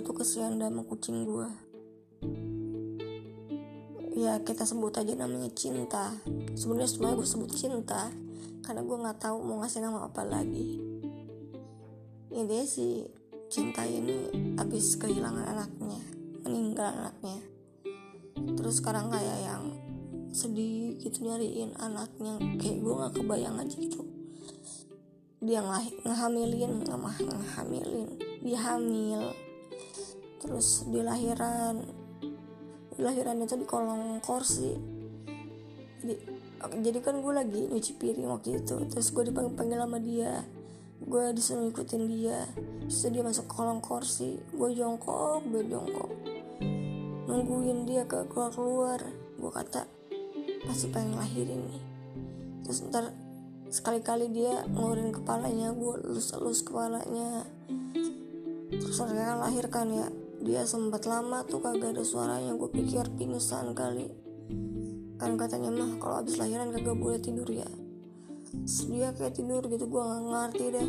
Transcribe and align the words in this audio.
kesian 0.00 0.56
sama 0.56 0.80
kucing 0.88 1.28
gue 1.28 1.72
ya 4.22 4.38
kita 4.44 4.62
sebut 4.62 4.92
aja 4.94 5.16
namanya 5.16 5.50
cinta. 5.56 6.14
Sebenarnya 6.54 6.90
semuanya 6.90 7.16
gue 7.18 7.28
sebut 7.28 7.50
cinta 7.50 8.12
karena 8.62 8.84
gue 8.84 8.96
nggak 9.02 9.18
tahu 9.18 9.42
mau 9.42 9.58
ngasih 9.64 9.82
nama 9.82 10.06
apa 10.06 10.22
lagi. 10.22 10.78
Ya 12.30 12.46
dia 12.46 12.62
si 12.62 13.08
cinta 13.50 13.84
ini 13.84 14.30
habis 14.56 14.96
kehilangan 14.96 15.42
anaknya 15.42 16.00
meninggal 16.44 16.92
anaknya. 16.92 17.40
Terus 18.56 18.78
sekarang 18.78 19.10
kayak 19.10 19.38
yang 19.42 19.64
sedih 20.32 20.96
gitu 21.02 21.26
nyariin 21.26 21.74
anaknya. 21.80 22.38
Kayak 22.60 22.78
gue 22.78 22.94
nggak 22.94 23.14
kebayang 23.18 23.56
aja 23.58 23.76
gitu. 23.76 24.06
Dia 25.42 25.66
ngah 25.66 26.06
ngehamilin 26.06 26.86
nggak 26.86 27.00
ngehamilin 27.26 28.08
dia 28.42 28.58
hamil 28.58 29.34
terus 30.42 30.84
di 30.90 30.98
lahiran 30.98 31.78
di 32.92 33.00
lahiran 33.00 33.40
itu 33.46 33.54
di 33.54 33.64
kolong 33.64 34.18
kursi 34.20 34.92
jadi, 36.02 36.18
jadi 36.82 36.98
kan 36.98 37.22
gue 37.22 37.30
lagi 37.30 37.60
nyuci 37.70 37.94
piring 37.94 38.26
waktu 38.26 38.58
itu 38.58 38.76
terus 38.90 39.14
gue 39.14 39.30
dipanggil 39.30 39.54
panggil 39.54 39.78
sama 39.78 39.98
dia. 40.02 40.42
Gue 41.02 41.30
disuruh 41.34 41.70
ikutin 41.70 42.10
dia. 42.10 42.46
Terus 42.86 43.06
dia 43.10 43.22
masuk 43.22 43.46
ke 43.46 43.54
kolong 43.54 43.78
kursi 43.78 44.38
gue 44.50 44.70
jongkok 44.74 45.46
gue 45.46 45.62
jongkok. 45.70 46.10
Nungguin 47.30 47.86
dia 47.86 48.02
ke 48.02 48.26
keluar 48.26 48.50
keluar 48.50 49.00
gue 49.38 49.50
kata 49.50 49.86
pasti 50.66 50.86
pengen 50.90 51.18
lahirin 51.18 51.62
nih? 51.70 51.82
Terus 52.66 52.78
ntar 52.90 53.14
sekali-kali 53.70 54.30
dia 54.30 54.66
ngeluarin 54.74 55.14
kepalanya 55.14 55.70
gue 55.70 56.02
elus-elus 56.02 56.66
kepalanya. 56.66 57.46
Terus 58.74 58.98
akhirnya 58.98 59.70
kan 59.70 59.86
ya 59.86 60.06
dia 60.42 60.66
sempat 60.66 61.06
lama 61.06 61.46
tuh 61.46 61.62
kagak 61.62 61.94
ada 61.94 62.02
suaranya. 62.02 62.58
Gue 62.58 62.66
pikir 62.66 63.06
pingsan 63.14 63.78
kali. 63.78 64.10
Kan 65.14 65.38
katanya 65.38 65.70
mah 65.70 66.02
kalau 66.02 66.18
habis 66.18 66.34
lahiran 66.34 66.74
kagak 66.74 66.98
boleh 66.98 67.22
tidur 67.22 67.46
ya. 67.46 67.70
Dia 68.90 69.14
kayak 69.14 69.38
tidur 69.38 69.62
gitu 69.70 69.86
gue 69.86 70.02
nggak 70.02 70.22
ngerti 70.26 70.64
deh. 70.74 70.88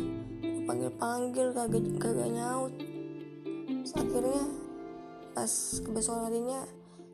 Panggil 0.66 0.90
panggil 0.98 1.46
kagak 1.54 1.86
kagak 2.02 2.34
nyaut. 2.34 2.74
Terus 3.86 3.94
akhirnya 3.94 4.44
pas 5.38 5.52
kebesokan 5.86 6.26
harinya 6.26 6.60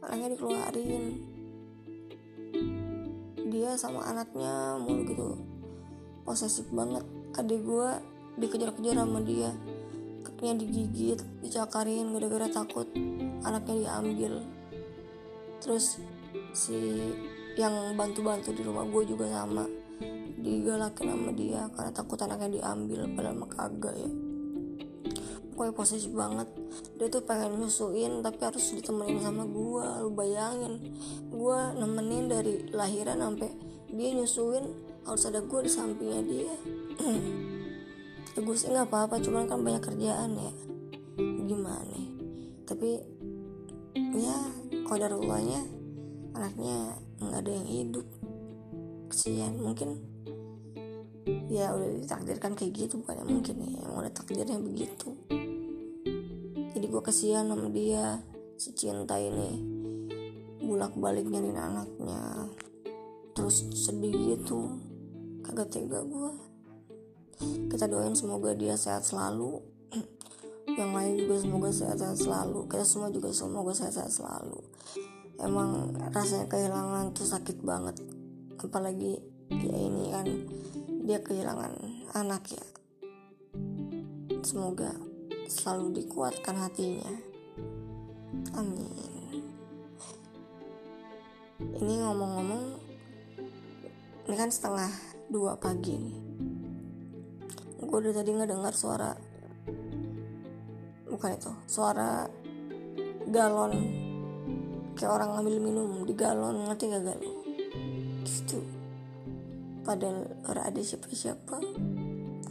anaknya 0.00 0.28
dikeluarin. 0.32 1.04
Dia 3.52 3.76
sama 3.76 4.00
anaknya 4.08 4.80
mulu 4.80 5.04
gitu. 5.04 5.28
Posesif 6.24 6.72
banget. 6.72 7.04
Adik 7.36 7.68
gue 7.68 7.90
dikejar-kejar 8.40 8.96
sama 8.96 9.20
dia 9.20 9.52
kakinya 10.22 10.60
digigit 10.60 11.20
dicakarin 11.40 12.12
gara-gara 12.14 12.48
takut 12.48 12.88
anaknya 13.44 13.88
diambil. 13.88 14.44
Terus 15.60 16.00
si 16.54 16.76
yang 17.58 17.94
bantu-bantu 17.98 18.54
di 18.54 18.62
rumah 18.62 18.86
gue 18.86 19.02
juga 19.04 19.26
sama 19.28 19.66
digalakin 20.40 21.12
sama 21.12 21.30
dia 21.36 21.68
karena 21.76 21.92
takut 21.92 22.16
anaknya 22.24 22.62
diambil 22.62 23.04
padahal 23.12 23.36
mah 23.36 23.50
kagak 23.50 23.94
ya. 23.96 24.10
Pokoknya 25.52 25.72
posesif 25.76 26.12
banget. 26.16 26.48
Dia 26.96 27.12
tuh 27.12 27.20
pengen 27.24 27.60
nyusuin 27.60 28.24
tapi 28.24 28.40
harus 28.40 28.64
ditemenin 28.72 29.20
sama 29.20 29.44
gue 29.44 29.86
lu 30.04 30.10
bayangin 30.16 30.80
gue 31.28 31.58
nemenin 31.76 32.24
dari 32.28 32.54
lahiran 32.72 33.20
sampai 33.20 33.50
dia 33.90 34.10
nyusuin 34.14 34.64
harus 35.04 35.24
ada 35.26 35.40
gue 35.42 35.60
di 35.64 35.70
sampingnya 35.70 36.22
dia 36.22 36.54
ya 38.50 38.58
gue 38.58 38.66
sih 38.66 38.74
nggak 38.74 38.90
apa-apa 38.90 39.22
cuman 39.22 39.46
kan 39.46 39.62
banyak 39.62 39.78
kerjaan 39.78 40.34
ya. 40.34 40.52
Gimana? 41.22 42.02
Tapi 42.66 42.98
ya 43.94 44.38
kodarullahnya 44.90 45.62
anaknya 46.34 46.98
nggak 47.22 47.46
ada 47.46 47.50
yang 47.54 47.68
hidup. 47.70 48.06
Kesian 49.06 49.54
mungkin 49.54 50.02
ya 51.46 51.70
udah 51.78 51.94
ditakdirkan 52.02 52.58
kayak 52.58 52.74
gitu 52.74 52.98
bukannya 52.98 53.22
mungkin 53.22 53.54
ya 53.70 53.86
yang 53.86 53.94
udah 53.94 54.10
takdirnya 54.10 54.58
begitu. 54.58 55.14
Jadi 56.74 56.86
gue 56.90 57.02
kesian 57.06 57.54
sama 57.54 57.70
dia 57.70 58.18
si 58.58 58.74
cinta 58.74 59.14
ini. 59.14 59.62
Bulak 60.58 60.98
balik 60.98 61.30
nyariin 61.30 61.54
anaknya. 61.54 62.50
Terus 63.30 63.62
sedih 63.78 64.34
gitu. 64.34 64.74
Kagak 65.46 65.70
tega 65.70 66.02
gue 66.02 66.49
kita 67.40 67.88
doain 67.88 68.12
semoga 68.12 68.52
dia 68.52 68.76
sehat 68.76 69.08
selalu. 69.08 69.64
Yang 70.78 70.90
lain 70.92 71.12
juga 71.24 71.36
semoga 71.40 71.70
sehat-sehat 71.72 72.18
selalu. 72.20 72.60
Kita 72.68 72.84
semua 72.84 73.08
juga 73.08 73.30
semoga 73.32 73.72
sehat-sehat 73.72 74.12
selalu. 74.12 74.60
Emang 75.40 75.96
rasanya 76.12 76.46
kehilangan 76.52 77.16
tuh 77.16 77.24
sakit 77.24 77.64
banget. 77.64 77.96
Apalagi 78.60 79.16
ya 79.48 79.76
ini 79.80 80.12
kan 80.12 80.26
dia 81.08 81.18
kehilangan 81.24 81.72
anak 82.12 82.44
ya. 82.52 82.64
Semoga 84.44 84.92
selalu 85.48 86.04
dikuatkan 86.04 86.60
hatinya. 86.60 87.08
Amin. 88.54 88.92
Ini 91.60 91.94
ngomong-ngomong 92.04 92.64
ini 94.28 94.36
kan 94.36 94.52
setengah 94.52 94.92
dua 95.32 95.56
pagi 95.56 95.96
nih 95.96 96.39
gue 97.80 97.96
udah 97.96 98.12
tadi 98.12 98.30
ngedengar 98.36 98.74
suara 98.76 99.12
bukan 101.10 101.36
itu 101.36 101.52
suara 101.66 102.28
galon. 103.28 103.72
Kayak 104.96 105.12
orang 105.16 105.30
ngambil 105.36 105.56
minum 105.64 105.90
di 106.04 106.12
galon 106.12 106.68
ngerti 106.68 106.92
gak 106.92 107.04
galon 107.04 107.36
gitu. 108.24 108.60
Padahal 109.80 110.28
orang 110.46 110.64
ada 110.70 110.80
siapa-siapa. 110.80 111.56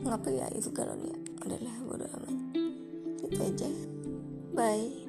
Ngapa 0.01 0.27
ya 0.33 0.47
itu 0.55 0.69
galonnya? 0.73 1.13
Adalah 1.45 1.75
bodo 1.85 2.05
amat. 2.09 2.35
Itu 3.29 3.39
aja. 3.43 3.69
Bye 4.53 5.08